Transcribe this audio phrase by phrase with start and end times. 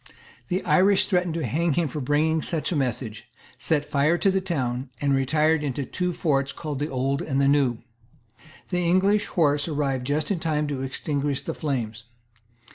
[0.47, 3.25] The Irish threatened to hang him for bringing such a message,
[3.59, 7.47] set fire to the town, and retired into two forts called the Old and the
[7.47, 7.83] New.
[8.69, 12.05] The English horse arrived just in time to extinguish the flames.